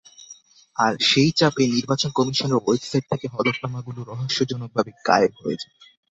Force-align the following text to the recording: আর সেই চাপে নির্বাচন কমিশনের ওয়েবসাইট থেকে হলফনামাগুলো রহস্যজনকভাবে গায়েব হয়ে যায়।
আর 0.75 0.93
সেই 1.01 1.31
চাপে 1.31 1.63
নির্বাচন 1.67 2.09
কমিশনের 2.13 2.59
ওয়েবসাইট 2.59 3.05
থেকে 3.11 3.25
হলফনামাগুলো 3.33 3.99
রহস্যজনকভাবে 4.03 4.91
গায়েব 5.07 5.33
হয়ে 5.41 5.59
যায়। 5.61 5.75